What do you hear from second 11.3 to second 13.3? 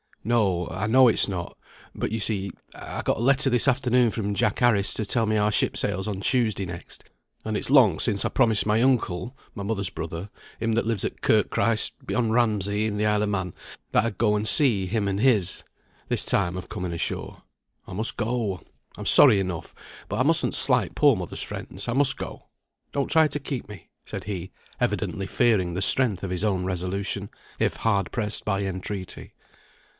Christ, beyond Ramsay, in the Isle of